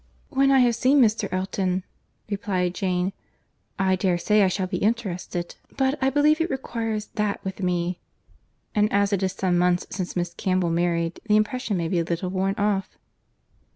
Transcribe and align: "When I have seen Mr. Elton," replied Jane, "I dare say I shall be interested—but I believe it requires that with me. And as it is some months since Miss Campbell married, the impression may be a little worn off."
"When 0.29 0.49
I 0.49 0.61
have 0.61 0.73
seen 0.75 0.99
Mr. 0.99 1.31
Elton," 1.31 1.83
replied 2.27 2.73
Jane, 2.73 3.13
"I 3.77 3.95
dare 3.95 4.17
say 4.17 4.41
I 4.41 4.47
shall 4.47 4.65
be 4.65 4.77
interested—but 4.77 5.99
I 6.01 6.09
believe 6.09 6.41
it 6.41 6.49
requires 6.49 7.05
that 7.13 7.39
with 7.45 7.61
me. 7.61 7.99
And 8.73 8.91
as 8.91 9.13
it 9.13 9.21
is 9.21 9.33
some 9.33 9.59
months 9.59 9.85
since 9.91 10.15
Miss 10.15 10.33
Campbell 10.33 10.71
married, 10.71 11.19
the 11.27 11.35
impression 11.37 11.77
may 11.77 11.87
be 11.87 11.99
a 11.99 12.03
little 12.03 12.31
worn 12.31 12.55
off." 12.57 12.97